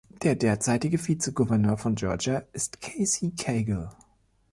[0.23, 3.91] Der derzeitige Vizegouverneur von Georgia ist Casey Cagle.